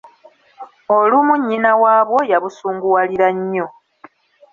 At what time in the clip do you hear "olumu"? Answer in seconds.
0.97-1.33